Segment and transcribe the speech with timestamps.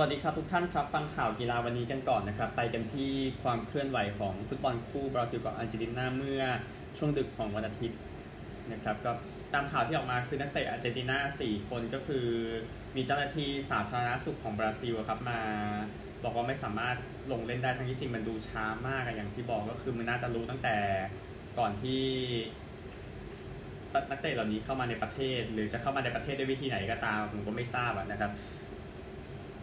[0.00, 3.10] วัสดีครับทุกท่านครับ ฟังข่าวกีฬาวันนี้กันก่อนนะครับ ไปกันที่
[3.42, 6.42] ความเคลื่อนไหวของฟุตบอลคู่บราซิลกับอาร์เจนตินาเมื่อ
[6.98, 7.98] ช่วงดึกของวันอาทิตย์
[8.72, 9.12] นะครับก็
[9.54, 12.26] ตามข่าวที่ออกมาคือนักเตะอาร์เจนตินา 4 คนก็คือ
[12.96, 15.40] มีเจ้าหน้าที่สาธารณสุขของบราซิลครับมา
[16.24, 16.96] บอกว่าไม่สามารถ
[17.32, 20.76] ลงเล่นได้ทั้งที่จริงมันดูช้ามากอย่างที่บอกก็คือมันน่าจะรู้ตั้งแต่
[21.58, 22.02] ก่อนที่
[24.10, 28.32] นักเตะเหล่านี้เข้ามาในประเทศ หรือจะเข้ามาในประเทศด้วยวิธีไหนก็ตามผมก็ไม่ทราบนะครับ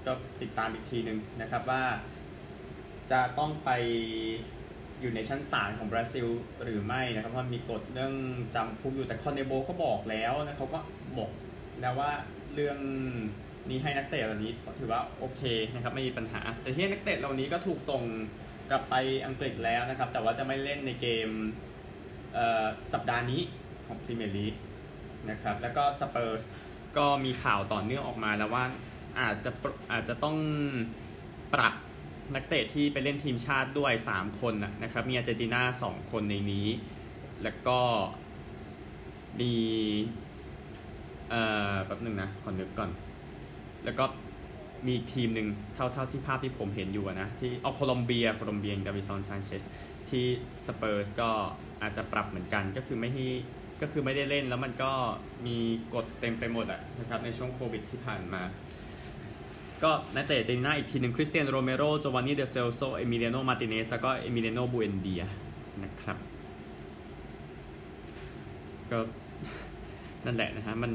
[0.08, 1.84] ก็ติดตามอีกทีหนึ่งนะครับว่า
[3.12, 3.70] จะต้องไป
[5.02, 6.28] อยู่ในชั้นศาลของบราซิล
[6.64, 8.14] หรือไม่นะครับเพราะมีกฎเรื่อง
[8.56, 10.80] จำคุกอยู่แต่คอนเนโบก็บอกแล้วนะเขาก็
[11.18, 11.32] บอก
[11.82, 12.12] แล้วว่า
[12.54, 12.78] เรื่อง
[13.70, 15.42] นี้ให้นักเตะเหล่านี้ถือว่าโอเค
[15.74, 18.04] นะครับไม่มีปัญหา แต่ที่นักเตะเหล่านี้ก็ถูกส่ง
[18.70, 21.30] กลับไปอังกฤษแล้วนะครับ แต่ว่าจะไม่เล่นในเกม
[22.94, 23.42] สัปดาห์นี้
[23.86, 24.56] ของพรีเมียร์ลีก
[25.30, 26.44] นะครับแล้วก็สเปอร์ส
[26.98, 28.64] ก็มีข่าวต่อเนื่องออกมาแล้วว่า
[29.20, 29.52] อาจจะ
[29.92, 30.38] อาจจะต้อง
[31.54, 31.74] ปรับ
[32.36, 36.68] นักเตะที่ไปเล่นทีมชาติด้วย 3 คนนะครับ มีอาร์เจนตินา 2 คนในนี้
[37.44, 37.80] แล้วก็
[39.40, 39.54] มี
[41.30, 41.42] เอ่
[41.74, 42.90] อแป๊บหนึ่งนะ ขอนึกก่อน
[43.86, 44.06] แล้วก็
[44.88, 49.64] มีทีมหนึ่งเท่าเท่าที่ภาพที่ผมเห็นอยู่นะ ที่เอาโคลอมเบีย โคลอมเบียดาวินซอนซานเชซ
[50.10, 50.26] ที่
[50.66, 51.30] สเปอร์สก็
[51.82, 53.28] อาจจะปรับเหมือนกันก็คือไม่ให้
[53.82, 54.92] ก็คือไม่ได้เล่นแล้วมันก็
[55.46, 55.58] มี
[55.94, 58.42] กฎเต็มไปหมดอะนะครับในช่วงโควิดที่ผ่านมา
[59.84, 65.24] ก็นักเตะอาร์เจนตินาอีกทีหนึ่งคริสเตียนโรเมโรโจวานนี่โลเซลโซเอมิเลียโนมาร์ติเนซแล้วก็เอมิเลียโนบูเอนเดีย
[65.84, 66.18] นะครับ
[68.92, 69.00] ก็
[70.26, 70.92] นั่นแหละนะฮะมัน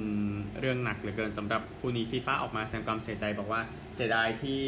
[0.60, 3.60] เรื่องหนักเหลือเกินสำหรับคู่นี้ฟีฟ่าออกมาแสดงความเสียใจบอกว่า
[3.96, 4.62] เสียดายที่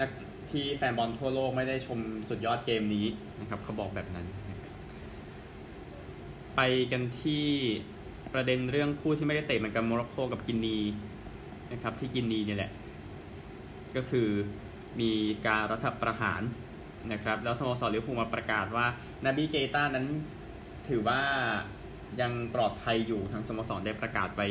[0.00, 0.10] นัก
[0.50, 3.06] ที่แฟนบอลทั่วโลกไม่ได้ชมสุดยอดเกมนี้
[3.40, 4.26] นะครับเขาบอกแบบนั้น
[6.56, 6.60] ไป
[6.92, 7.44] กันที่
[8.34, 10.78] ประเด็นเรื่องคู่ที่ไม่ได้เตะเหมือนกันโมร็อกโกกับกินนี
[11.72, 12.70] นะครับที่กินนีเนี่ยแหละ
[13.96, 14.28] ก็คือ
[15.00, 15.12] มี
[15.46, 16.42] การรัฐประหาร
[17.12, 18.86] นะครับแล้วสโมสรลิเวอร์พูลมาประกาศว่า
[19.26, 20.06] นาบีเกต้านั้น
[20.88, 21.20] ถือว่า
[22.20, 24.42] ยังปลอดภัยอยู่ทางสโมสรได้ประกาศไป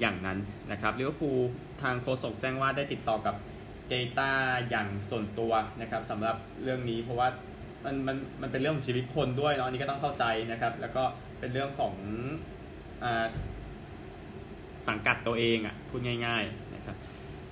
[0.00, 0.38] อย่างนั้น
[0.72, 1.38] นะครับลิเวอร์พูล
[1.82, 3.34] ทางโฆษกแจ้งว่าได้ติดต่อกับ
[3.88, 4.30] เกต้า
[4.68, 7.28] อย่างส่วนตัวนะครับสำหรับเรื่องนี้เพราะว่า
[7.84, 11.04] มันมันมันเป็นเรื่องของชีวิตคนด้วยเนาะอันนี้ก็ต้องเข้าใจนะครับ แล้วก็
[11.38, 11.94] เป็นเรื่องของ
[13.04, 13.06] อ
[14.88, 16.96] สังกัดตัวเองอะ่ะพูดง่าย ๆนะครับ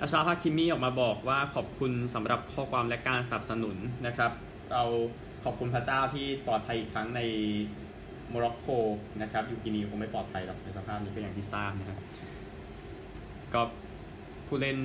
[0.05, 3.77] อาชาพาคิมี่ออกมาบอกว่าขอบคุณสำหรับข้อความและการสนับสนุน
[4.07, 4.33] นะครับ
[4.73, 4.83] เรา
[5.45, 7.21] ขอบคุณพระเจ้าที่ปลอดภัยอีกครั้งใน
[8.29, 8.69] โมร็อกโก
[9.23, 11.99] นะครับอยู่กินีคงไม่ปลอดภัยหรอกในสภาพนี้ก็อย่างที่ทราบนะครับ
[13.55, 13.63] ก็
[14.47, 14.79] ผู้เล่น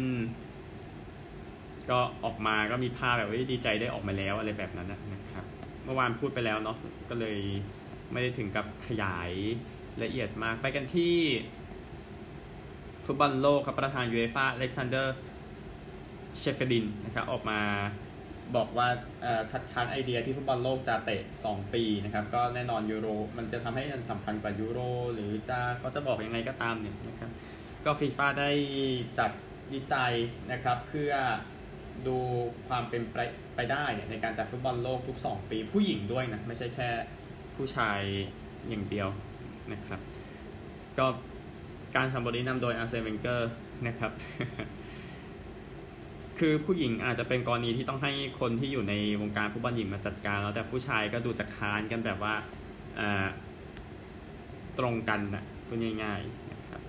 [1.90, 5.46] ก็ออกมาก็มีภาพแบบว่าดีใจได้ออกมาแล้วอะไรแบบนั้นนะครับ
[5.86, 6.78] เมื่อวานพูดไปแล้วเนาะ
[7.10, 7.38] ก็เลย
[8.12, 9.32] ไม่ได้ถึงกับขยาย
[10.04, 11.14] ละเอียดมากไปกันที่
[13.12, 15.18] ฟุตบอลโลกครับประธานยูเอฟ่าเล็กซานเดอร์
[16.40, 17.60] เชฟเฟดินนะครับออกมา
[18.56, 18.88] บอกว่า
[19.52, 24.80] คัดค้านไอเดียที่ฟุตบอลโลกจะเตะ 2 ปีนะครับก็แน่นอนยูโร มันจะทำให้มันสำคัญกว่ายูโร
[25.14, 27.30] หรือจะก็จะบอกยังไงก็ตามเนี่ยนะครับ
[27.86, 28.50] ก็ฟีฟ่าได้
[29.20, 29.32] จัด
[29.74, 30.14] วิจัย
[30.52, 31.14] นะครับเพื่อ
[32.08, 32.18] ดู
[32.68, 33.18] ความเป็นไป
[33.56, 36.90] ไปได้เนี่ยในการจัดฟุตบอลโลกทุก 2 ปี ผู้หญิงด้วยนะ ไม่ใช่แค่
[37.56, 38.00] ผู้ชาย
[38.70, 39.08] อย่างเดียว
[39.74, 40.00] นะครับ
[41.00, 41.06] ก็
[41.96, 43.52] การสำรวจนี้นำโดยอาร์เซนเวนเกอร์
[43.88, 44.12] นะครับ
[46.40, 52.34] คือผู้หญิงอาจจะเป็นกรณีที่ต้องให้คนที่อยู่ในวงการฟุตบอลหญิงมาจัดการ แล้วแต่ผู้ชายก็ดูจะค้านกันแบบว่า
[54.80, 56.82] ตรงกันนะพูดง่ายๆนะครับ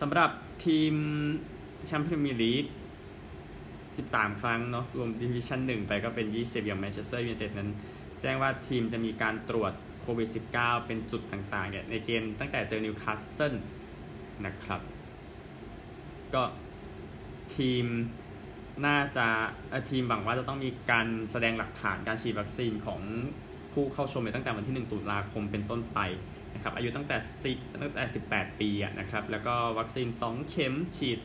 [0.00, 0.30] สำหรับ
[0.64, 0.94] ทีม
[1.86, 2.64] แชมเปี้ยนส์ลีก
[3.70, 7.70] 13 ครั้งเนาะรวมดิวิชั่น1 ไปก็เป็น 20 อย่างแมนเชสเตอร์ยูไนเต็ดนั้น
[8.20, 13.54] แจ้งว่าทีมจะมีการตรวจโควิด -19 เป็นจุดต่างๆเนี่ยในเกมตั้งแต่เจอนิวคาสเซิล
[14.46, 14.80] นะครับ
[16.34, 16.42] ก็
[17.56, 17.84] ทีม
[18.86, 19.26] น่าจะ
[19.90, 23.00] ทีมหวังว่าจะต้องมีการแสดงหลักฐานการฉีดวัคซีนของ
[23.72, 25.98] ผู้เข้าชมตั้งแต่วันที่ 1 ตุลาคมเป็นต้นไป
[26.54, 27.16] นะครับอายุตั้งแต่
[27.50, 31.18] 10ตั้งแต่ 18 ปีนะครับแล้วก็วัคซีน 2 เข็มฉีด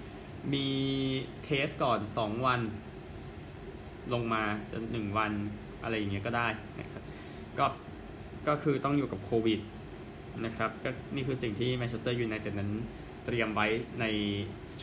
[0.54, 0.68] มี
[1.44, 2.62] เทสก่อน 2 วัน
[4.14, 5.32] ลงมาจะ1วัน
[5.84, 6.48] อะไรอย่างเงี้ยก็ได้
[6.80, 7.04] นะครับ
[7.60, 7.66] ก็
[8.48, 9.60] ก็คือต้องอยู่กับโควิด
[10.46, 12.72] นะครับก็นี่คือสิ่งที่แมนเชสเตอร์ยูไนเต็ดนั้น
[13.26, 13.68] เตรียมไว้
[14.02, 14.06] ใน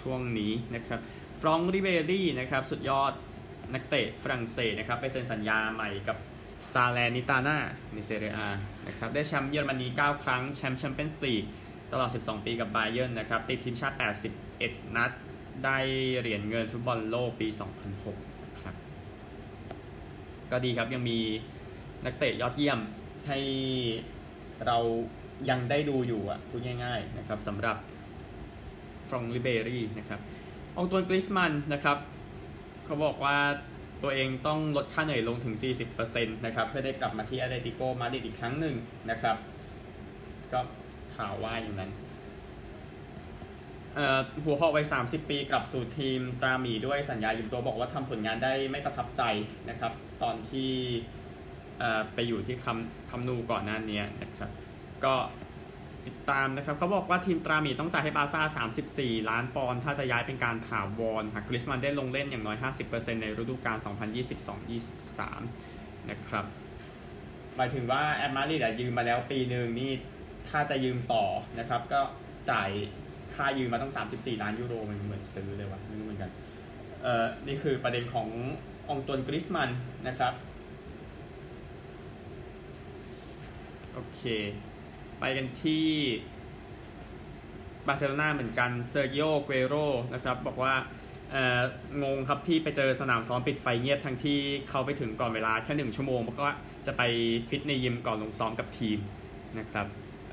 [0.00, 1.00] ช่วงนี้นะครับ
[1.40, 3.12] ฟรองค์ริเบรี่นะครับสุดยอด
[3.74, 6.16] นักเตะฝรั่งเศสนะครับไปเซ็นสัญญาใหม่กับ
[6.72, 7.56] ซาแลร์นิตาน่า
[7.92, 8.32] ในเซเรียอา
[8.86, 11.44] นะครับได้แชมป์เยอรมนี 9 ครั้ง แชมป์แชมเปี้ยนส์ลีก
[11.92, 13.96] ตลอด 12 ปีกับบาเยิร์นนะครับ ติดทีมชาติ
[14.44, 15.10] 81 นัด
[15.64, 15.78] ได้
[16.18, 17.48] เหรียญเงินฟุตบอลโลกปี
[18.04, 18.74] 2006 ครับ
[20.50, 21.18] ก็ดีครับยังมี
[22.04, 22.78] นักเตะยอดเยี่ยม
[23.28, 23.38] ให้
[24.66, 24.78] เรา
[25.50, 27.76] ยังได้ดูอยู่อะพูดง่ายๆนะครับสำหรับ
[29.12, 30.20] ฟรองค์ริเบรี่นะครับ
[30.76, 31.98] อองตวนกรีซมันน์นะครับ
[32.84, 33.36] เขาบอกว่า
[34.02, 35.54] ตัวเองต้องลดค่าเหนื่อยลงถึง
[35.94, 38.76] 40%นะครับเพื่อได้กลับมาที่แอตเลติโกมาดริดอีกครั้งหนึ่ง
[39.10, 39.36] นะครับ
[40.52, 40.60] ก็
[41.16, 41.90] ข่าวว่าอย่างนั้น
[44.44, 49.22] หัวหอกวัย 30 ปีกลับสู่ทีมตราหมีด้วยสัญญายืมตัวบอกว่าทำผลงานได้ไม่ประทับใจ
[49.70, 49.92] นะครับ
[50.22, 50.72] ตอนที่
[52.14, 54.50] ไปอยู่ที่คำคำนูก่อนหน้านี้นะครับ
[55.04, 55.14] ก็
[56.06, 62.56] ติดตามนะครับเขาบอกว่าทีมตราหมีต้องจ่ายให้บาซ่า 34 ล้านปอนด์ถ้าจะย้ายเป็นการถาวรหากกริสมันได้ลงเล่นอย่างน้อย
[62.90, 63.78] 50%ในฤดูกาล
[64.54, 66.44] 2022-23 นะครับ
[67.56, 69.90] หมายถึงว่าแอดมาริดยืมมาแล้วปีหนึ่งนี่
[70.48, 71.24] ถ้าจะยืมต่อ
[71.58, 72.00] นะครับ ก็
[72.50, 72.70] จ่าย
[73.34, 76.30] ค่ายืมมาต้อง 34 ล้านยูโรมันเหมือนซื้อเลยวะไม่รู้เหมือนกัน
[77.02, 78.28] เอ่อนี่คือประเด็นของ
[78.90, 79.70] อองตวนกรีซมันน์
[80.08, 80.32] นะครับ
[83.94, 84.22] โอเค
[85.24, 85.86] ไปกันที่
[87.86, 89.74] บาร์เซโลนาเหมือนกันเซอร์กิโออเกวโร่
[90.14, 90.74] นะครับบอกว่า
[92.02, 94.38] งงครับที่ไปเจอสนามซ้อมปิดไฟเงียบทั้งที่
[94.68, 96.54] เขาไปถึงก่อนเวลาแค่หนึ่งชั่วโมงเพราะว่า
[96.86, 97.02] จะไป
[97.48, 98.98] ฟิตในยิมก่อนลงซ้อมกับทีม
[99.58, 99.86] นะครับ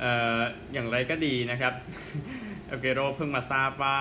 [0.03, 0.06] อ
[0.38, 0.39] อ
[0.74, 1.74] อย่างไรก็ดีนะครับ
[2.68, 3.97] โอเกโรเพิ่งมาทราบว่า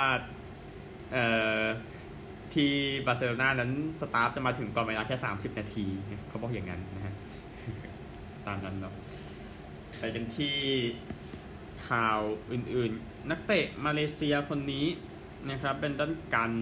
[2.55, 2.71] ที่
[3.07, 5.87] บาร์เซโลนานั้นสตาฟจะมาถึงก่อนเวลาแค่ 30 นาที
[6.29, 7.15] เขาบอกอย่างนั้นนะฮะ
[8.47, 8.95] ตามนั้นเนาะ
[9.99, 10.57] ไปกันที่
[11.89, 12.21] ข่าว
[12.53, 14.87] อื่นๆ นักเตะมาเลเซียคนนี้
[15.51, 16.53] นะครับเป็นด้านกัน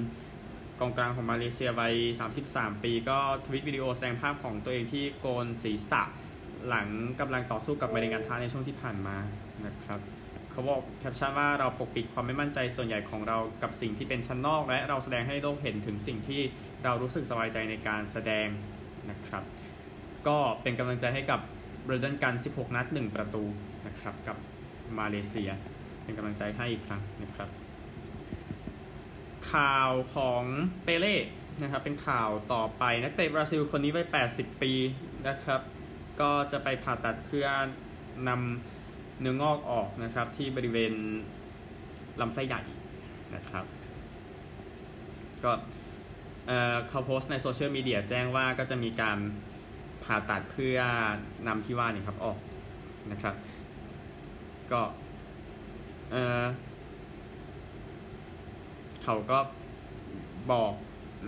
[0.81, 1.95] กองกลางของมาเลเซียวัย
[2.39, 6.03] 33 ปี ก็ทวิตวิดีโอแสดงภาพของตัวเองที่โกนศีรษะ
[6.69, 6.87] หลัง
[7.21, 9.17] กำลังต่อสู้กับมะเร็งกันท้าในช่วงที่ผ่านมา
[9.67, 10.01] นะครับ
[10.51, 16.41] เขาบอกแคปชั่นว่าเราปกปิดความไม่มั่นใจส่วนใหญ่ของเรากับสิ่งที่เป็นชั้นนอก และเราแสดงให้โลกเห็นถึงสิ่งที่
[16.85, 18.49] เรารู้สึกสบายใจในการแสดง
[19.11, 19.45] นะครับ
[20.29, 21.41] ก็เป็นกำลังใจให้กับ
[21.87, 23.45] เบรเดนกัน 16 นัด 1 ประตู
[23.87, 24.37] นะครับกับ
[24.99, 25.51] มาเลเซีย
[26.03, 27.49] เป็นกำลังใจให้อีกครั้งนะครับ
[29.53, 30.43] ข่าวของ
[30.85, 31.17] เปเล่
[31.63, 34.73] นะครับเป็นข่าวต่อไปนักเตะบราซิลคนนี้วัย80 ปี
[35.29, 35.61] นะครับ
[36.21, 37.47] ก็จะไปผ่าตัดเพื่อ
[38.29, 40.93] นำเนื้องอกออกนะครับที่บริเวณ
[42.21, 42.63] ลำไส้ใหญ่
[43.35, 43.65] นะครับ
[45.45, 45.53] ก็
[46.89, 49.19] เขาโพสต์ในโซเชียลมีเดียแจ้งว่าก็จะมีการ
[50.07, 50.79] ผ่าตัดเพื่อ
[51.47, 52.39] นำที่ว่านี่ครับออก
[53.13, 53.35] นะครับ
[54.73, 54.81] ก็
[56.11, 56.45] เออ
[59.05, 59.39] เขาก็
[60.53, 60.73] บอก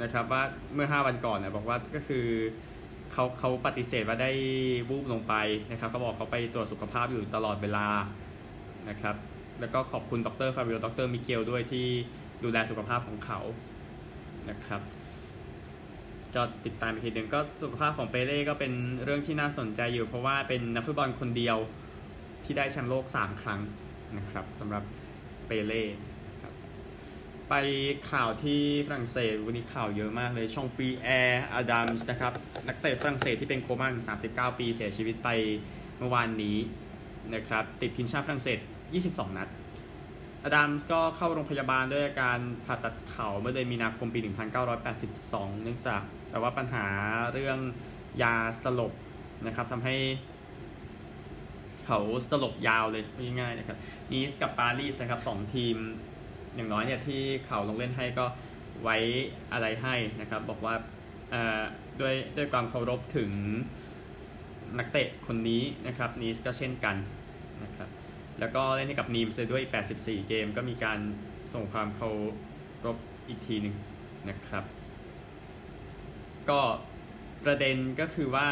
[0.02, 0.42] นะครับว่า
[0.74, 2.26] เมื่อ 5 วันก่อนนะบอกว่าก็คือ
[3.12, 4.30] เขาเขาปฏิเสธว่าได้
[4.88, 5.34] วูบลงไป
[5.70, 7.88] นะครับเขาบอกเขาไปตรวจสุขภาพอยู่ตลอดเวลา
[8.88, 9.16] นะครับ
[9.60, 11.86] แล้วก็ขอบคุณดรฟาบิโอดรมิเกลด้วยที่
[12.44, 13.40] ดูแลสุขภาพของเขา
[14.50, 14.80] นะครับ
[16.36, 18.72] ก็ติดตามอีกทีหนึ่งก็สุขภาพของเปเล่ก็เป็น
[19.04, 21.56] เรื่องที่น่าสนใจอยู่ เพราะว่าเป็นนักฟุตบอลคนเดียว
[22.44, 23.60] ที่ได้แชมป์โลก 3 ครั้ง
[24.18, 24.82] นะครับสำหรับ
[25.46, 25.84] เปเล่
[26.42, 26.52] ครับ
[27.48, 27.54] ไป
[28.10, 32.32] ข่าวที่ฝรั่งเศสวันนี้ข่าวเยอะมากเลยชองปีแอร์อาดัมส์นะครับ
[32.68, 35.28] นักเตะฝรั่งเศสที่เป็นโคม่า39 ปีเสียชีวิตไป
[35.98, 36.56] เมื่อวานนี้
[37.34, 38.58] นะครับติดทีมชาติฝรั่งเศส
[38.98, 39.48] 22 นัด
[40.44, 44.20] อดัมส์ก็เข้าโรงพยาบาลด้วยอาการผ่าตัดเข่าเมื่อเดือนมีนาคมปี
[44.90, 46.86] 1982 เนื่องจากแต่ว่าปัญหา
[47.32, 47.58] เรื่อง
[48.22, 48.92] ยาสลบ
[49.46, 49.96] นะครับทำให้
[51.86, 51.98] เขา
[52.30, 53.04] สลบยาวเลย
[53.40, 53.78] ง่ายๆนะครับ
[54.12, 55.76] นีสกับปารีสนะครับสองทีม
[56.54, 58.26] อย่างน้อยเนี่ยที่เขาลงเล่นให้ก็
[58.82, 58.96] ไว้
[59.52, 60.74] อะไรให้นะครับ บอกว่า
[62.00, 63.30] ด้วยด้วยความเคารพถึง
[64.78, 66.96] นักเตะคนนี้นะครับนีสก็เช่นกัน
[67.64, 67.88] นะครับ
[68.40, 69.62] แล้วก็เล่นให้กับนีมซด้วย
[69.96, 70.98] 84 เกมก็มีการ
[71.52, 72.10] ส่งความเคา
[72.86, 72.96] รพ
[73.28, 73.74] อีกทีหนึ่ง
[74.28, 74.64] นะครับ
[76.50, 76.60] ก็
[77.44, 78.48] ประเด็นก็คือว่า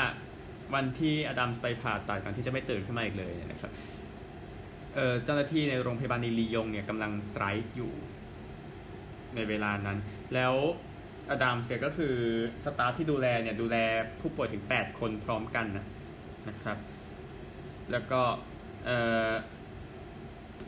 [0.74, 3.72] วันที่อดัมสไปผ่าตัดก่อนที่จะไม่ตื่นขึ้นมาอีกเลยนะครับ
[5.24, 7.92] เจ้าหน้าที่ในโรงพยาบาลในลียงเนี่ยกำลังสไตร์อยู่
[9.34, 9.98] ในเวลานั้น
[10.34, 10.54] แล้ว
[11.30, 12.14] อดัมเนี่ยก็คือ
[12.64, 13.76] สตาฟที่ดูแลเนี่ยดูแล
[14.20, 15.84] ผู้ป่วยถึง 8 คนพร้อมกันนะ
[16.48, 16.78] นะครับ
[17.92, 18.20] แล้วก็
[18.84, 18.90] เอ
[19.28, 19.32] อ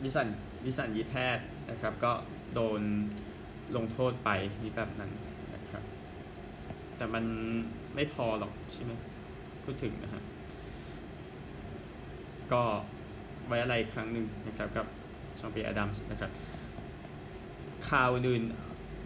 [0.03, 0.27] วิสัญ
[0.65, 2.11] วิสัญญีแพทย์นะครับ ก็
[2.53, 2.81] โดน
[3.75, 4.29] ลงโทษไป
[4.61, 5.11] นี่แบบนั้น
[5.55, 5.83] นะครับ
[6.97, 7.23] แต่มัน
[7.95, 8.91] ไม่พอหรอกใช่ไหม
[9.63, 10.23] พูดถึงนะฮะ
[12.51, 12.61] ก็
[13.47, 14.85] ไว้อะไรครั้งหนึ่งนะครับกับ
[15.39, 16.31] ชองปีอดัมส์นะครับ
[17.89, 18.43] ข่าวอื่น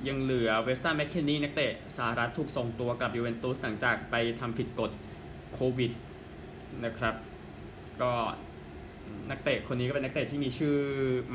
[0.08, 4.92] ยังเหลือเวสต์แมคเคนนี่นักเตะสหรัฐถูกส่งตัวกับยูเวนตุสหลังจากไปทำผิดกฎ
[5.54, 5.92] โควิด
[6.86, 7.16] นะครับ
[8.02, 8.12] ก็
[9.30, 10.76] นักเตะคนนี้ก็เป็นนักเตะที่มีชื่อ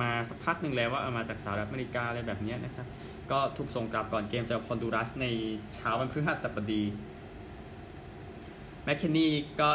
[0.02, 2.86] มาสักพักหนึ่งแล้วว่ามาจากสหรัฐอเมริกาอะไรแบบนี้นะครับ
[3.30, 5.26] ก็ถูกส่งกลับก่อนเกมเจอฮอนดูรัสใน
[5.74, 6.82] เช้าวันพฤหัสบดี
[8.84, 9.68] แมคเคนนี่ก็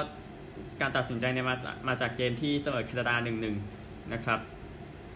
[0.82, 3.56] การตัดสินใจเนี่ยมาจากมาจากเกมที่เสมอแคนาดาหนึ่งหนึ่ง
[4.14, 4.40] นะครับ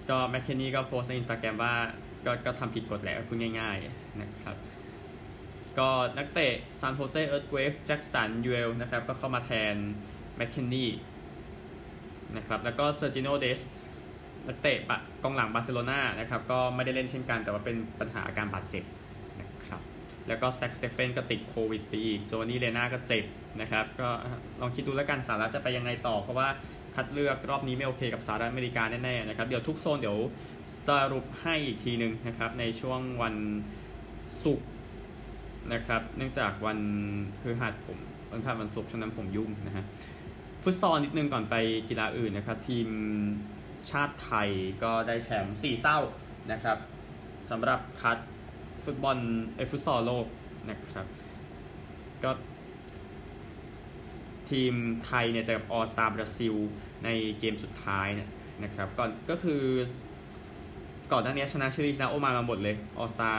[0.10, 1.74] ก็แมคเคนนี่ก็โพสต์ในอินสตาแกรมว่า
[2.26, 4.56] ก็ก็ทำผิดกฎแล้วพูดง่าย ๆ นะครับ
[5.78, 9.76] กก็นักเตะซานโฮเซเอิร์ธเควกส์แจ็คสันยูเอลนะครับ ก็เข้ามาแทน
[10.36, 10.90] แมคเคนนี่
[12.38, 13.60] นะครับแล้วก็เซอร์จิโนเดสต์
[14.48, 14.78] นักเตะ
[15.24, 18.84] กองหลังบาร์เซโลนานะครับก็ไม่ได้เล่นเช่นกันแต่ว่าเป็นปัญหาอาการบาดเจ็บ
[19.42, 19.82] นะครับ
[20.28, 23.26] แล้วก็แซ็คสเตฟเฟนก็ติดโควิดไปอีกโจวานนี่เรย์นาก็เจ็บ
[23.62, 24.10] นะครับก็
[24.62, 26.48] ลองคิดดูแล้วกันสหรัฐจะไปยังไงต่อ เพราะว่า
[26.96, 30.18] คัดเลือกรอบนี้ไม่โอเคกับสหรัฐอเมริกาแน่ๆนะครับเดี๋ยวทุกโซนเดี๋ยว
[30.88, 33.36] สรุปให้อีกทีหนึ่งนะครับในช่วงวัน
[34.44, 34.68] ศุกร์
[35.74, 36.80] นะครับเนื่องจากวัน
[37.40, 37.98] พฤหัสผม
[38.32, 39.86] วันพฤหัสวันศุกร์ช่วงนั้นผมยุ่งนะฮะ
[40.70, 41.56] ฟุตซอลนิดนึงก่อนไป
[41.90, 42.88] กีฬาอื่นนะครับทีม
[43.92, 44.50] ชาติไทย
[44.84, 45.98] ก็ได้แชมป์สี่เศร้า
[46.52, 46.78] นะครับ
[47.50, 48.18] สำหรับคัด
[48.84, 49.18] ฟุตบอล
[49.56, 50.26] ไอฟุตซอลโลก
[50.70, 51.06] นะครับ
[52.24, 52.32] ก็
[54.50, 54.74] ทีม
[55.06, 56.56] ไทยเนี่ยจะกับออสตาบราซิล
[57.04, 57.10] ใน
[57.40, 58.30] เกมสุดท้ายเนี่ย
[58.64, 59.62] นะครับก่อนก็คือ
[61.12, 63.32] ก่อนหน้านี้ชนะชิลีชนะโอมานมาหมดเลย all star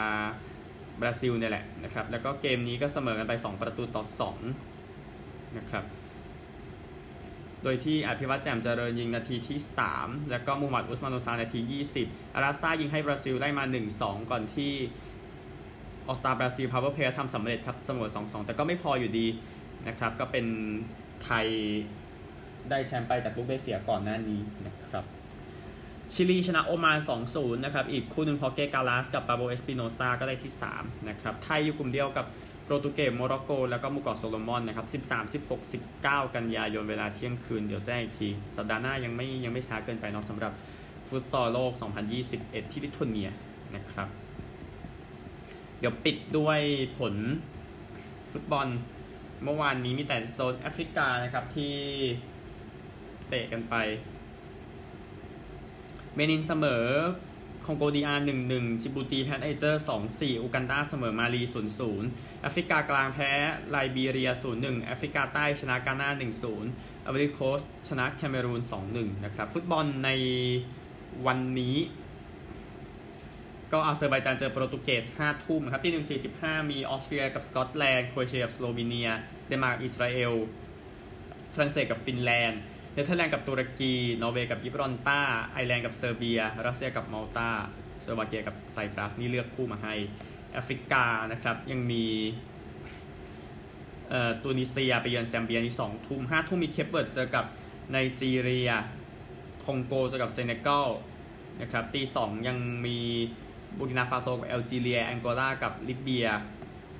[1.01, 4.03] บราซิลเนี่ยแหละนะครับแล้วก็เกมนี้ก็เสมอกันไป 2 ประตูต่อ
[4.81, 5.85] 2นะครับ
[7.63, 9.59] โดยที่อภิวัตแจ่มเจริญยิงนาทีที่
[9.95, 11.59] 3 แล้วก็มูฮัมหมัดอุสมานุซานาที
[11.97, 13.63] 20 อาราซ่ายิงให้บราซิลได้มา
[13.97, 14.71] 1-2 ก่อนที่
[16.07, 19.27] all star บราซิล power play ทำสำเร็จครับเสมอ2-2 แต่ก็ไม่พออยู่ดี
[19.87, 20.45] นะครับ ก็เป็น
[21.23, 21.45] ไทย
[22.69, 25.05] ได้แชมป์ไปจากลูกได้เสียก่อนหน้านี้นะครับ
[26.13, 26.99] ชิลีชนะโอมาน
[27.31, 32.25] 2-0 นะครับ อีกคู่หนึ่งพอเกกาลาสกับปาโบเอสปิโนซาก็ได้ที่ 3 นะครับ ไทยอยู่กลุ่มเดียวกับ
[32.69, 40.51] โปรตุเกสโมร็อกโก แล้วก็หมู่เกาะโซโลมอนนะครับ13 16 19 กันยายนเวลาเที่ยงคืน เดี๋ยวแจ้งอีกที สัปดาห์หน้ายังไม่ยังไม่ช้าเกินไปเนาะสำหรับ
[41.07, 41.71] ฟุตซอลโลก
[42.21, 43.29] 2021 ที่ลิทัวเนีย
[43.75, 44.07] นะครับ
[45.79, 46.59] เดี๋ยวปิดด้วย
[46.97, 47.15] ผล
[48.31, 48.67] ฟุตบอล
[49.43, 51.73] เมื่อวานนี้มีแต่โซนแอฟริกานะครับที่
[53.29, 53.75] เตะกันไป
[56.15, 56.85] เบนินเสมอ ค
[57.71, 62.07] องโก DR หนึ่งหนึ่งจิบูตีแพ้ไนเจอร์สองสี่อูกันดาเสมอมาลีศูนย์ศูนย์
[62.41, 63.31] แอฟริกากลางแพ้
[63.69, 66.69] ไลบีเรียศูนย์หนึ่งแอฟริกาใต้ชนะกานาหนึ่งศูนย์
[67.05, 70.09] ไอเวอรีโคสต์ชนะแคเมรูนสองหนึ่งนะครับ ฟุตบอลใน
[71.25, 71.75] วันนี้
[73.71, 79.09] ก็อาเซอร์ไบจานเจอโปรตุเกส5ทุ่มครับตี1.45มีออสเตรียกับสกอตแลนด์โครเอเชียกับสโลวีเนีย
[79.47, 80.33] เดนมาร์กอิสราเอล
[81.53, 82.61] ฝรั่งเศสกับฟินแลนด์
[82.99, 85.21] เนเธอร์แลนด์กับตุรกี นอร์เวย์กับยิบรอลตาร์
[85.53, 87.49] ไอร์แลนด์กับเซอร์เบีย รัสเซียกับมาลตา
[88.01, 89.93] สโลวาเกียกับไซปรัสนี่เลือกคู่มาให้
[90.53, 92.05] แอฟริกานะครับ ยังมี
[94.09, 97.45] เอ่อตูนิเซียไปเยือนแซมเบียนี่สองทุ่มห้าทุ่มมีเคปเวิร์ดเจอกับ
[97.91, 98.71] ไนจีเรีย
[99.63, 100.87] คองโกเจอกับเซเนกัล
[101.61, 102.97] นะครับตีสองยังมี
[103.77, 106.27] บูร์กินาฟาโซกับแอลจีเรียแองโกลากับลิเบีย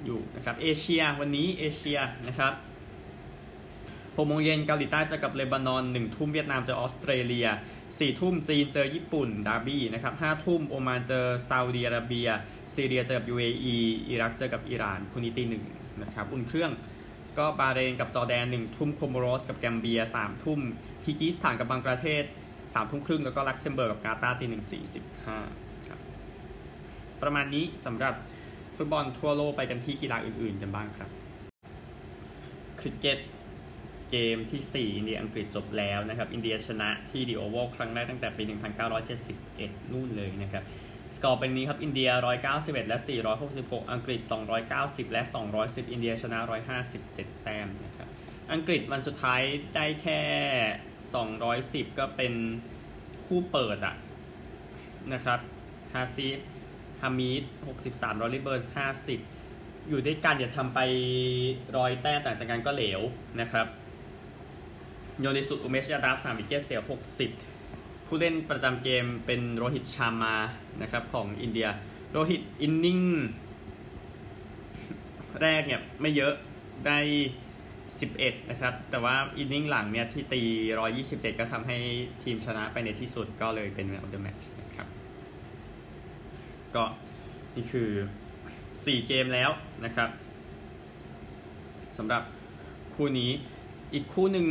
[0.05, 2.53] อยู่นะครับเอเชียวันนี้เอเชียนะครับ
[4.19, 7.47] 6โมงเย็นเกาหลีใต้เจอกับเลบานอน 1 ทุ่มเวียดนามเจอออสเตรเลีย
[7.83, 12.29] 4 ทุ่มจีนเจอญี่ปุ่นดาร์บี้นะครับ5ทุ่มโอมานเจอซาอุดีอาระเบีย
[12.73, 13.77] ซีเรียเจอกับ UAE
[14.09, 15.63] อิรักเจอกับอิหร่านคู่นี้ตีหนึ่ง
[16.01, 16.71] นะครับอุ่นเครื่อง
[17.37, 20.59] ก็บาห์เรนกับจอร์แดน 1 ทุ่มโคโมรอสกับแกมเบีย 3 ทุ่ม
[21.03, 22.23] ทาจิกิสถานกับบังกลาเทศ
[22.57, 25.37] 3ทุ่มครึ่งแล้วก็ลักเซมเบิร์กกับกาตาร์ตีหนึ่งสี่สิบห้า
[25.87, 25.99] ครับ
[27.21, 28.13] ประมาณนี้สำหรับ
[28.77, 31.09] ฟุตบอลทั่วโลกไปกันที่กีฬาอื่นๆกันบ้างครับ
[32.81, 33.19] คริกเก็ต
[34.11, 38.43] เกมที่ 4 อินเดียอังกฤษจบแล้วนะครับ อินเดียชนะที่ดิโอวัลครั้งแรกตั้งแต่ปี
[39.17, 40.63] 1971 นู่นเลยนะครับ
[41.15, 42.09] สกอร์เป็นงี้ครับ อินเดีย
[42.49, 42.99] 191 และ
[43.45, 44.19] 466 อังกฤษ
[44.67, 45.21] 290 และ
[45.57, 46.39] 210 อินเดียชนะ
[46.91, 48.07] 157 แต้มนะครับ
[48.53, 49.41] อังกฤษวันสุดท้าย
[49.75, 50.21] ได้แค่
[51.29, 52.33] 210 ก็เป็น
[53.25, 53.95] คู่เปิดอะ
[55.13, 55.39] นะครับ
[55.93, 56.27] ฮาซีบ
[57.01, 57.43] ฮามีด
[57.81, 58.61] 63รอรี่เบิร์นส์
[59.25, 60.79] 50อยู่ด้วยกันอย่าทำไป
[61.77, 63.01] ร้อยแต้มแต่จากกันก็เหลว
[63.41, 63.67] นะครับ
[65.21, 66.79] โยนดีสุดอุเมชยาดาฟสาม wicket เสีย
[67.43, 70.35] 60 ผู้เล่นประจำเกมเป็นโรหิตชาร์มา
[70.81, 71.67] นะครับของอินเดีย
[72.11, 72.99] โรหิต inning
[75.41, 76.33] แรกเนี่ยไม่เยอะ
[76.85, 76.99] ได้
[77.75, 80.41] 11 นะครับ แต่ว่าอินนิ่งหลังเนี่ยที่ตี
[80.91, 81.77] 127 ก็ทำให้
[82.23, 84.87] ทีมชนะไปในที่สุดก็เลยเป็นแมตช์เดอะแมตช์นะครับ
[86.75, 86.83] ก็
[87.55, 87.89] นี่คือ
[88.45, 89.49] 4 เกมแล้ว
[89.85, 90.09] นะครับ
[91.97, 92.23] สำหรับ
[92.95, 93.31] คู่นี้
[93.93, 94.47] อีกคู่หนึ่ง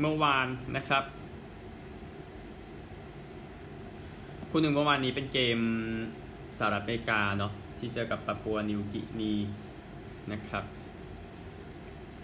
[0.00, 0.46] เมื่อวาน
[0.76, 1.04] นะครับ
[4.50, 5.58] คู่หนึ่งเมื่อวานนี้เป็นเกม
[6.58, 9.34] สหรัฐอเมริกาเนาะที่เจอกับปาปัวนิวกินี
[10.32, 10.64] นะครับ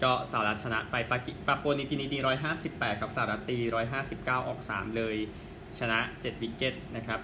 [0.03, 5.15] ก็สหรัฐชนะไปปาปาปัวนิวกินีตีร้อยห้าสิบแปดกับสหรัฐตีร้อยห้าสิบเก้าออกสามเลย
[5.79, 7.19] ชนะเจ็ด wicket นะครับ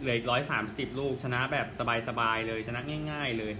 [0.00, 1.66] เหลืออีกร้อยสามสิบลูกชนะแบบ
[2.08, 2.80] สบายๆเลยชนะ
[3.10, 3.52] ง่าย ๆเลย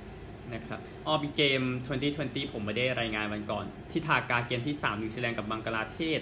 [0.54, 1.62] นะครับออบีเกม
[2.08, 6.20] 2020 ผมไม่ได้รายงานวันก่อน ที่ธากาเกมที่ 3 นิวซีแลนด์กับบังกลาเทศ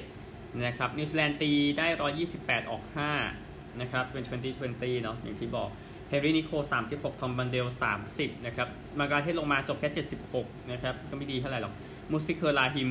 [0.67, 1.87] นะครับนิวซีแลนด์ตีได้
[2.29, 2.83] 128 ออก
[3.31, 5.69] 5 นะครับเป็น 2020 เนาะอย่างที่บอก
[6.09, 6.51] เฮนรี่นิโคลส์
[6.91, 7.67] 36 ทอมบลันเดล
[8.07, 9.91] 30 นะครับบังกลาเทศลงมาจบแค่
[10.31, 11.75] 76 นะครับ ก็ไม่ดีเท่าไหร่หรอก
[12.11, 12.91] มุชฟิเคอร์ราฮิม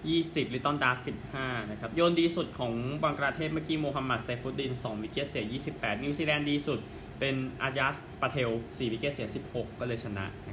[0.00, 0.90] 20 ลิตตันดาส
[1.30, 2.72] 15 นะครับ โยนดีสุดของ
[3.02, 5.44] บังกลาเทศเมื่อกี้โมฮัมหมัดไซฟุดดิน 2 wicket เสีย
[5.74, 6.78] 28 นิวซีแลนด์ดีสุด
[7.18, 10.49] เป็นอาจัสปาเทล 4 wicket เสีย 16 ก็เลยชนะ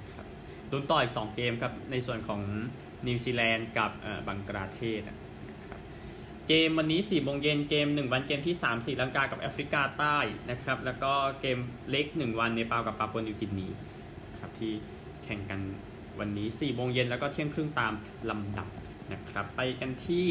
[0.71, 2.41] ลุ้นต่ออีก 2 เกมครับ ในส่วนของ
[3.07, 3.91] นิวซีแลนด์กับ
[4.27, 5.17] บังกลาเทศนะ
[5.65, 5.79] ครับ
[6.47, 10.17] เกมวันนี้4โมงเย็นเกม 1 วันเกมที่3 ศรีลังกากับแอฟริกาใต้
[10.49, 11.57] นะครับ แล้วก็เกม
[11.89, 13.67] เล็ก 1 วันเนปาลกับปาปัวนิวกินี
[14.39, 14.71] ครับที่
[15.23, 15.59] แข่งกัน
[16.19, 17.93] วันนี้4โมงเย็นแล้วก็เที่ยงครึ่งตาม
[18.29, 18.67] ลำดับ
[19.13, 20.27] นะครับ ไปกันที่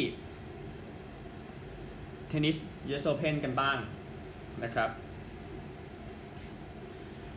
[2.29, 2.57] เทนนิส
[2.89, 3.79] US Open กันบ้าง
[4.63, 4.91] นะครับ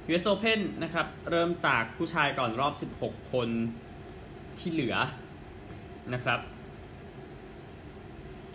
[0.10, 3.50] US Open นะครับ เริ่มจากผู้ชายก่อนรอบ 16 คน
[4.60, 4.96] ที่เหลือ
[6.14, 6.40] นะครับ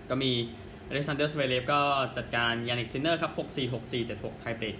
[0.09, 0.33] ก็มี
[0.89, 1.81] อเล็กซานเดอร์ซเวเรฟก็
[2.17, 4.77] จัดการยานิกซินเนอร์ครับ 6-4 6-4 7-6 tiebreak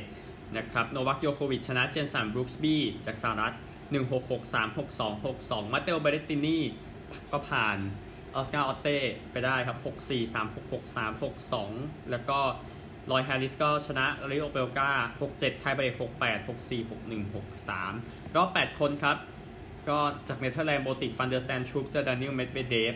[0.00, 3.54] 9-7 นะครับ โนวัคโจโควิชชนะเจนสันบรูคส์บี้จากสหรัฐ
[3.92, 6.58] 1-6 6-3 6-2 6-2 มาเตโอเบเรตินี
[7.32, 7.78] ก็ผ่าน
[8.34, 8.98] ออสการ์ออเต้
[9.32, 11.22] ไปได้ครับ 6-4 3-6 6-3
[11.62, 12.38] 6-2 แล้วก็
[13.10, 14.90] ลอยด์แฮร์ริสก็ชนะไรลีโอเปลกา
[15.22, 17.34] 6-7 tiebreak 6-8 6-4 6-1
[17.74, 19.16] 6-3 รอบ 8 คนครับ
[19.88, 22.94] ก็จากเนเธอร์แลนด์โบติกฟานเดอแซนด์สคุลป์เจอดานิลเมดเวเดฟ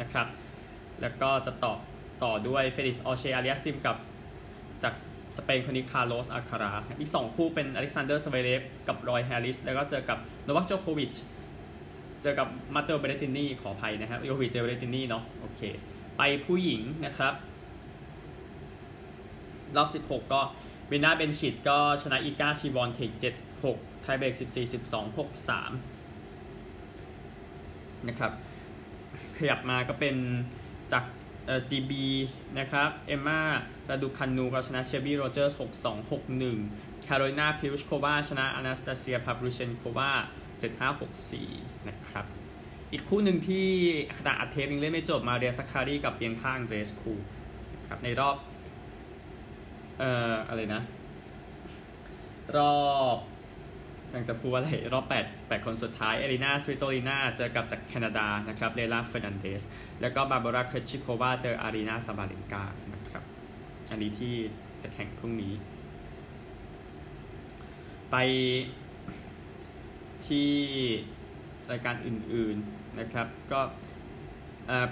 [0.00, 0.26] นะครับ
[1.00, 1.74] แล้วก็จะต่อ
[2.24, 3.96] ต่อด้วยเฟลิกซ์ออเชอร์อาลิอาสซิมกับ
[4.82, 4.94] จาก
[5.36, 11.12] สเปนคนนี้คาร์โลสอัลคาราซอีก 2 คู่เป็นอเล็กซานเดอร์ซเวเรฟกับลอยด์แฮร์ริส แล้วก็เจอกับโนวัคโจโควิช
[12.22, 15.60] เจอกับมาเตโอเบเรตินีขออภัยนะครับโจโควิชเจอเบเรตินีเนาะ โอเค
[16.18, 17.34] ไปผู้หญิงนะครับ
[19.76, 20.40] รอบ 16 ก็
[20.90, 23.10] เบลินดาเบนซิชก็ชนะอีกาชวิออนเทค
[23.56, 24.44] 7-6 tiebreak 14
[24.90, 25.52] 12 6 3
[28.08, 28.32] นะครับ
[29.38, 30.16] ขยับมาก็เป็น
[30.92, 31.04] จาก
[31.46, 31.92] เอ่อ GB
[32.58, 33.40] นะครับ เอมมา
[33.88, 36.22] ราดูคันนูก็ชนะเชลบี้โรเจอร์ส6 2 6
[36.62, 40.10] 1แคโรลินาพลิสโควาชนะอนาสตาเซียพาฟลูเชนโควา
[40.50, 41.02] 7 5 6
[41.40, 42.26] 4 นะครับ
[42.92, 43.66] อีกคู่หนึ่งที่
[44.18, 47.12] ขณะอัดเทปยังเล่นไม่จบมาเรียซักคารีกับเบียงกาอันเดรสคู
[47.74, 48.36] นะครับในรอบ
[49.98, 50.82] เอ่ออะไรนะ
[52.56, 52.76] รอ
[53.16, 53.18] บ
[54.14, 59.62] ยังจะพูดว่าอะไร รอบ8 8คนสุดท้ายเอลินาสวิโตลินาเจอกับจากแคนาดานะครับเลลาเฟอร์นันเดซ
[60.00, 63.22] แล้วก็บาร์บอร่าเครชิโควาเจออารีนาซาบาเลนกานะครับ
[63.90, 64.34] อันนี้ที่
[64.82, 65.54] จะแข่งพรุ่งนี้
[68.10, 68.16] ไป
[70.26, 70.50] ที่
[71.70, 73.60] รายการอื่นๆนะครับก็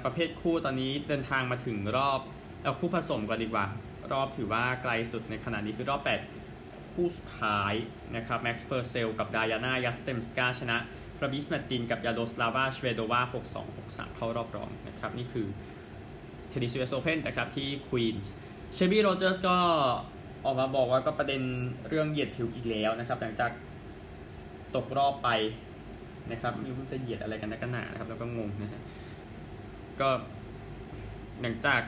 [0.05, 2.21] ประเภทคู่ตอนนี้เดินทางมาถึงรอบ
[2.63, 3.67] เอาคู่ผสมก่อนดีกว่า
[4.13, 6.01] รอบถือว่าไกลสุดในขณะนี้คือรอบ
[6.47, 7.75] 8 คู่สุดท้าย
[8.17, 10.77] นะครับแม็กซ์เฟอร์เซลกับดายาน่ายัสเตมสกาชนะ
[11.23, 13.21] ราบิสมาตินกับยาโดสลาวาชเวโดวา
[13.55, 15.47] 6-2 6-3 เข้ารอบรองนะครับ นี่คือ
[16.49, 18.35] เทนนิส US Open นะครับที่ควีนส์
[18.75, 19.57] เชบี้โรเจอร์สก็
[20.45, 21.43] ออกมาบอกว่าก็ประเด็น
[21.89, 23.51] เรื่องเหยียดผิวอีกแล้วนะครับ หลังจาก
[24.75, 25.29] ตกรอบไป
[26.31, 28.83] นะครับไม่รู้จะเหยียดอะไรกันนักหนานะครับ แล้วก็งงนะฮะ
[30.01, 30.09] ก็
[31.41, 31.81] หลังจาก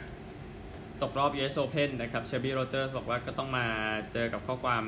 [1.03, 3.67] ตกรอบ US Open นะครับเชบี้โรเจอร์สบอกว่าก็ต้องมา
[4.13, 4.85] เจอกับข้อความ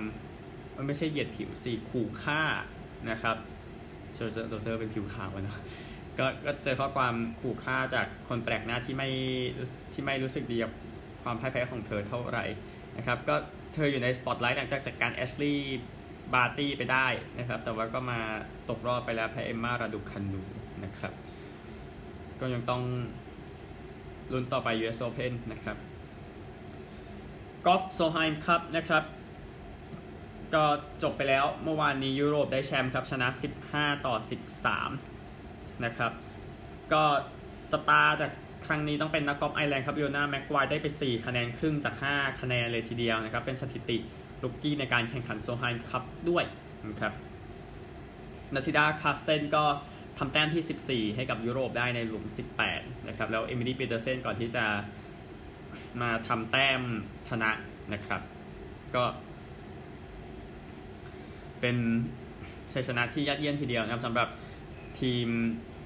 [0.77, 2.43] มันไม่ใช่เหยียดผิวสิขู่ฆ่า
[3.11, 3.37] นะครับ
[4.15, 5.57] เชอร์โรเจอร์เป็นผิวขาวนะ
[6.19, 9.09] ก็ก็เจอข้อความขู่ฆ่าจากคนแปลกหน้าที่ไม่
[9.93, 10.73] ที่ไม่รู้สึกดีกับ
[11.23, 12.45] ความพ่ายแพ้ของเธอเท่าไหร่
[12.97, 13.37] นะครับก็
[13.75, 15.81] เธออยู่ในสปอตไลท์หลังจากจัดการแอชลีย์
[16.35, 17.07] บาร์ตี้ไปได้
[17.39, 18.21] นะครับ แต่ว่าก็มา
[18.69, 20.43] ตกรอบไปแล้วแพ้เอมมาราดูคานู
[20.85, 21.13] นะครับ
[22.41, 22.83] ก็ยังต้อง
[24.33, 25.77] ลุ้นต่อไป US Open นะครับ
[27.67, 29.03] กอล์ฟ Solheim Cup นะครับ
[30.55, 30.65] ก็
[31.03, 33.29] จบไปแล้วเมื่อวานนี้ยุโรปได้แชมป์ครับ ชนะ
[33.69, 34.15] 15 ต่อ
[34.99, 36.13] 13 นะครับ
[36.93, 37.03] ก็
[37.71, 38.31] star จาก
[38.67, 43.97] ครั้งนี้ต้องเป็นนักกอล์ฟไอร์แลนด์ครับลีโอนาแม็กไกวร์ได้ไป 4 คะแนนครึ่งจาก 5 คะแนนเลยทีเดียวนะครับ เป็นสถิติ
[44.43, 46.45] rookie ในการแข่งขัน Solheim Cup ด้วย
[46.91, 47.13] นะครับ
[48.55, 49.65] มาทิลดาคาสเตรนก็
[50.19, 52.25] ทำแต้มที่ 14 ให้กับยุโรปได้ในหลุม
[52.67, 54.65] 18 นะครับ แล้วเอมิลี่ปีเตอร์เซนก่อนที่จะ
[56.01, 56.81] มาทำแต้ม
[57.29, 57.51] ชนะ
[57.93, 58.21] นะครับ
[58.95, 59.05] ก็
[61.61, 61.77] เป็น
[62.73, 64.29] ชัยชนะที่ยอดเยี่ยมทีเดียวนะครับสำหรับ
[65.01, 65.29] ทีม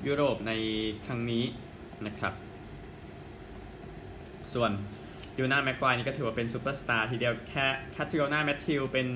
[0.07, 0.53] ยุโรปใน
[1.07, 1.45] ครั้งนี้
[2.07, 2.35] นะครับ
[4.55, 4.71] ส่วน
[5.37, 9.09] ลีโอนาแม็กไกวร์นี่ก็ถือว่าเป็นซูเปอร์สตาร์ทีเดียวแค่แคทริโอนาแมทธิวเป็น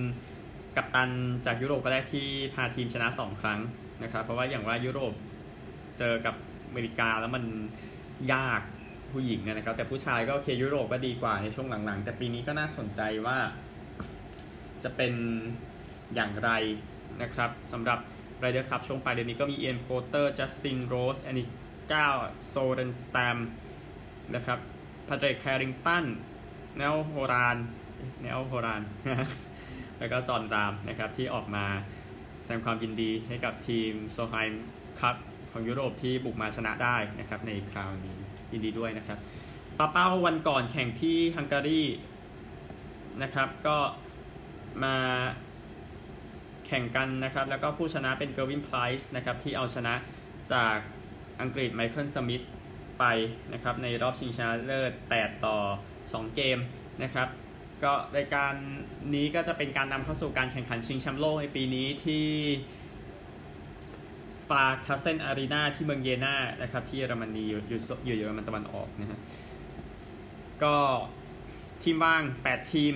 [0.76, 1.10] กัปตัน
[1.46, 3.60] จากยุโรปก็ได้ที่พาทีมชนะ 2 ครั้ง
[4.02, 5.12] นะครับ เพราะว่าอย่างว่ายุโรป
[5.98, 6.34] เจอกับ
[6.68, 7.44] อเมริกาแล้วมัน
[8.32, 8.60] ยาก
[9.14, 13.38] ผู้หญิงนะครับ แต่ผู้ชายก็โอเคยุโรปก็ดีกว่าในช่วงหลังๆ แต่ปีนี้ก็น่าสนใจว่า
[14.84, 15.12] จะเป็น
[16.14, 16.50] อย่างไร
[17.22, 17.98] นะครับสำหรับ
[18.40, 21.44] Ryder Cup ช่วงปลายเดือนนี้ก็มีเอียนโพลเตอร์จัสตินโรสแอนนิ
[21.90, 22.06] ก้า
[22.46, 23.38] โซเรนสตัม
[24.34, 24.58] นะครับ
[25.08, 26.04] พาเดรกแฮร์ริงตัน
[26.76, 27.56] เนลโฮราน
[28.20, 28.82] เนโอโฮราน
[29.98, 31.66] แล้วก็จอห์นรามนะครับที่ออกมา
[32.42, 34.64] แสดงความยินดีให้กับทีม Solheim
[35.00, 35.16] Cup
[35.52, 38.23] ของยุโรปที่บุกมาชนะได้นะครับในคราวนี้
[38.54, 39.18] ยินดีด้วยนะครับ
[39.78, 41.82] ปาเป้าวันก่อนแข่งที่ฮังการี
[43.22, 43.78] นะครับ ก็
[44.84, 44.96] มา
[46.66, 49.94] แข่งกันนะครับ แล้วก็ผู้ชนะเป็นเกอร์วินไพรส์นะครับที่เอาชนะ
[50.52, 50.76] จาก
[51.40, 52.44] อังกฤษไมเคิลสมิธ
[52.98, 53.04] ไป
[53.52, 55.56] นะครับในรอบชิงชนะเลิศ8ต่อ
[56.00, 56.58] 2 เกม
[57.02, 57.28] นะครับ
[57.84, 58.52] ก็รายการ
[59.14, 62.26] นี้ก็จะเป็นการนำเข้าสู่การแข่งขันชิงแชมป์โลกในปีนี้ที่
[64.50, 69.18] ปาคาเซนอารีนาที่เมืองเยนานะครับที่เยอรมนีอยู่อยู่อยู่เยอรมันตะวันออกนะฮะ
[70.62, 70.76] ก็
[71.82, 72.94] ทีมว่าง 8 ทีม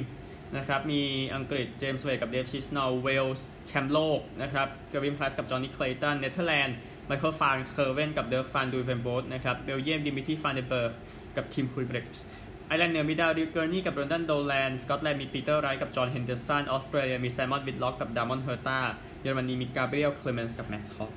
[0.57, 1.03] นะครับมี
[1.35, 10.93] อังกฤษเจมส์เวย์กับเดฟชิสนอลเวลส์แชมป์โลกนะครับกวินพลัสกับจอห์นนี่คลตันเนเธอร์แลนด์ไมเคิลฟานเคอร์เวนกับเดิร์กฟานดูเฟนโบสนะครับเบลเยียมดิมิทรีฟานเดเบิร์ก
[11.37, 12.25] กับคิมฮุยเบรกส์
[12.67, 18.81] ไอร์แลนด์เหนือมีดาวดิวเกอร์นี่กับโรนดันโดแลนด์สกอตแลนด์มีปีเตอร์ไรท์กับจอห์นเฮนเดอร์สันออสเตรเลียมีแซมมอนบิดล็อกกับดามอนเฮอร์ตา
[19.23, 21.11] เยอรมนีมีกาเบรียลเคลเมนส์กับแม็กท็อป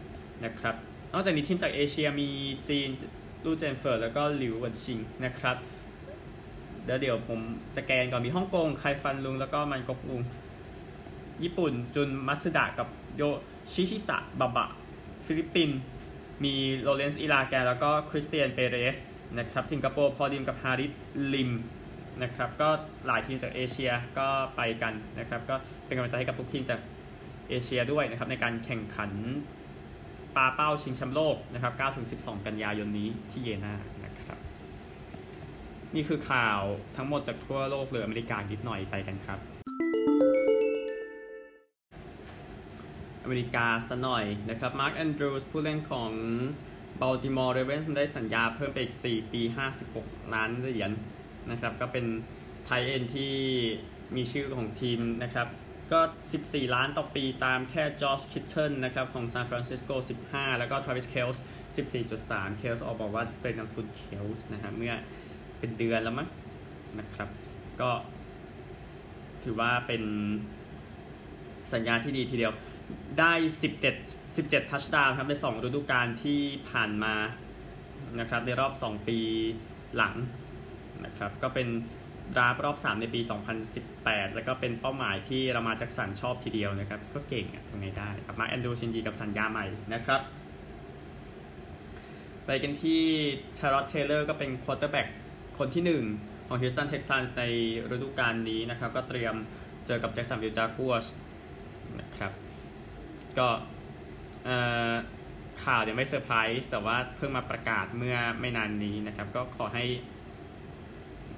[0.45, 0.75] นะครับ
[1.13, 2.29] นอกจากนี้ทีมจากเอเชียมี
[2.69, 2.89] จีน
[3.45, 5.55] ลู่เจนเฟิร์ดแล้วก็หลิวหวนชิงนะครับ
[6.85, 7.39] เดี๋ยวเดี๋ยวผม
[7.75, 10.21] สแกนก่อนมีฮ่องกงไคฟันลุงแล้วก็มันกกลุง
[11.43, 13.21] ญี่ปุ่นจุนมัสดะกับโย
[13.71, 14.69] ชิฮิสะบะบะ
[15.25, 15.77] ฟิลิปปินส์
[16.43, 18.97] มีโรเลนส์อิลาแกแล้วก็คริสเตียนเปเรส
[19.37, 20.91] นะครับสิงคโปร์พอลิมกับฮาริส
[21.33, 21.51] ลิม
[22.23, 22.69] นะครับก็
[23.07, 26.79] หลายทีมจากเอเชียก็ไปกันนะครับก็เป็นกำลังใจให้กับทุกทีมจาก
[27.49, 29.11] เอเชียด้วยนะครับในการแข่งขัน
[30.35, 31.73] ปาเป้าชิงแชมป์โลกนะครับ
[32.09, 33.73] 9-12 กันยายนนี้ที่เยนา
[34.05, 34.37] นะครับ
[35.95, 36.61] นี่คือข่าว
[36.95, 39.39] ทั้งหมดจากทั่วโลกเหลืออเมริกานิดหน่อยไปกันครับ
[43.23, 46.11] อเมริกาสหน่อยนะครับมาร์คแอนดรูสผู้เล่นของ
[47.01, 49.41] บัลติมอร์เรเวนส์ได้สัญญาเพิ่มไปอีก 4 ปี
[49.87, 50.91] 56 ล้านเหรียญ
[51.51, 52.05] นะครับ ก็เป็น
[52.65, 53.33] tight end ที่
[54.15, 55.47] มีชื่อของทีมนะครับ
[55.91, 55.99] ก็
[56.37, 59.89] 14 ล้านต่อปีตามแค่จอร์จคิตเทิลนะครับของซานฟรานซิสโก
[60.25, 61.43] 15 แล้วก็ทราวิสเคลส์
[62.01, 64.95] 14.3 เคลส์ออกบอกว่าเป็นนามสกุลเคลส์นะครับเมื่อ
[65.59, 66.27] เป็นเดือนแล้วมั้ง
[66.99, 67.29] นะครับ
[67.81, 67.89] ก็
[69.43, 70.03] ถือว่าเป็น
[71.73, 72.53] สัญญาที่ดีทีเดียว
[73.19, 73.33] ได้
[73.81, 77.15] 17 17 touchdown ครับใน 2 ฤดูกาลที่ผ่านมา
[78.19, 79.17] นะครับในรอบ 2 ปี
[79.95, 80.13] หลัง
[81.05, 81.67] นะครับก็เป็น
[82.35, 83.21] draft รอบ 3 ในปี
[83.77, 90.21] 2018 แล้วก็เป็นเป้าหมายที่ลามาร์แจ็คสันชอบทีเดียวนะครับ ก็เก่งอะตรงนี้ได้ครับมาร์คแอนดรูส์ยินดีกับสัญญาใหม่นะครับ
[92.45, 93.01] ไปกันที่
[93.57, 95.07] ชาร o ตเทเลอร์ก็เป็น quarterback
[95.57, 95.83] คนที่
[96.19, 97.43] 1 ของ Houston Texans ใน
[97.91, 99.35] ฤดูกาลนี้นะครับ ก็เตรียม
[99.85, 101.07] เจอกับ Jacksonville Jaguars
[101.99, 102.31] นะครับ
[103.37, 103.47] ก็
[105.63, 109.85] ข่าวเดี๋ยวไม่เซอร์ไพรส์แต่ว่าเพิ่งมาประกาศเมื่อไม่นานนี้นะครับ ก็ขอให้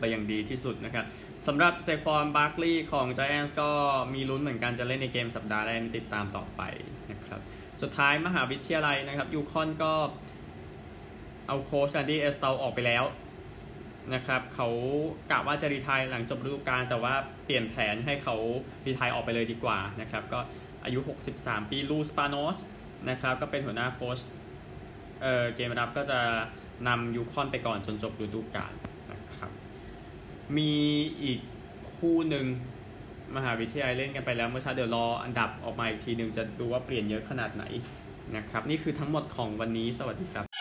[0.03, 1.05] ไปอย่างดีที่สุดนะครับ
[1.47, 3.69] สำหรับเซควอนบาร์คลีย์ของ Giants ก็
[4.13, 6.61] มีลุ้นเหมือนกันจะเล่นในเกมสัปดาห์แรกติดตามต่อไป
[7.11, 7.39] นะครับ
[7.81, 9.93] สุดท้ายมหาวิทยาลัยนะครับยูคอนก็
[11.47, 13.03] เอาโค้ชแรนดี้เอ็ดซอลล์ออกไปแล้ว
[14.13, 14.69] นะครับเขา
[15.31, 17.13] กะว่าจะ retire หลังจบฤดูกาลแต่ว่า
[17.45, 18.35] เปลี่ยนแผนให้เขา
[18.85, 20.39] รีทายออกไปเลยดีกว่านะครับก็
[20.85, 20.99] อายุ
[21.35, 22.57] 63 ปีลูสปานอส
[23.09, 24.19] นะครับก็เป็นหัวหน้าโค้ช
[25.21, 26.19] เออเกมรับก็จะ
[26.87, 28.73] นำยูคอนไปก่อนจนจบฤดูกาล
[30.57, 30.71] มี
[31.23, 31.39] อีก
[31.95, 32.45] คู่หนึ่ง
[33.35, 37.63] มหาวิทยาลัยเล่นกันไปแล้วเมื่อเช้าเดี๋ยวรออันดับออกมาอีกทีหนึ่งจะดูว่าเปลี่ยนเยอะขนาดไหน
[38.35, 40.52] นะครับ นี่คือทั้งหมดของวันนี้สวัสดีครับ